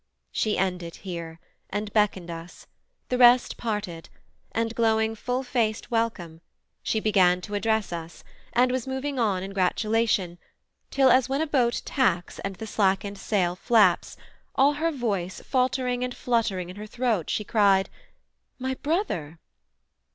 [0.31, 1.39] She ended here,
[1.69, 2.65] and beckoned us:
[3.09, 4.09] the rest Parted;
[4.51, 6.41] and, glowing full faced welcome,
[6.81, 10.39] she Began to address us, and was moving on In gratulation,
[10.89, 14.17] till as when a boat Tacks, and the slackened sail flaps,
[14.55, 17.87] all her voice Faltering and fluttering in her throat, she cried
[18.57, 19.37] 'My brother!'